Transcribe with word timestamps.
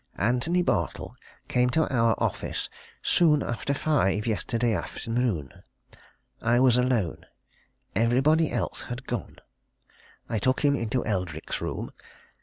Antony 0.17 0.63
Bartle 0.63 1.15
came 1.47 1.69
to 1.69 1.87
our 1.93 2.15
office 2.17 2.71
soon 3.03 3.43
after 3.43 3.71
five 3.75 4.25
yesterday 4.25 4.73
afternoon. 4.73 5.61
I 6.41 6.59
was 6.59 6.75
alone 6.75 7.27
everybody 7.95 8.51
else 8.51 8.81
had 8.89 9.05
gone. 9.05 9.35
I 10.27 10.39
took 10.39 10.65
him 10.65 10.75
into 10.75 11.05
Eldrick's 11.05 11.61
room. 11.61 11.91